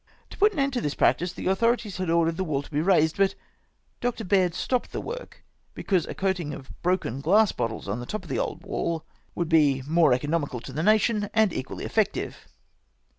To 0.31 0.37
put 0.39 0.51
an 0.53 0.57
end 0.57 0.73
to 0.73 0.81
the 0.81 0.89
practice, 0.95 1.31
the 1.31 1.45
authorities 1.45 1.97
had 1.97 2.09
ordered 2.09 2.35
the 2.35 2.43
wall 2.43 2.63
to 2.63 2.71
be 2.71 2.81
raised, 2.81 3.17
but 3.17 3.35
Dr. 3.99 4.23
Baird 4.23 4.55
stopped 4.55 4.91
the 4.93 4.99
work, 4.99 5.43
because 5.75 6.07
a 6.07 6.15
coating 6.15 6.55
of 6.55 6.71
broken 6.81 7.21
glass 7.21 7.51
bottles 7.51 7.87
on 7.87 7.99
the 7.99 8.07
top 8.07 8.23
of 8.23 8.29
the 8.31 8.39
old 8.39 8.63
wall 8.65 9.05
would 9.35 9.47
be 9.47 9.83
more 9.85 10.11
economical 10.11 10.59
to 10.61 10.73
the 10.73 10.81
nation 10.81 11.29
and 11.35 11.53
equally 11.53 11.85
effectual 11.85 12.33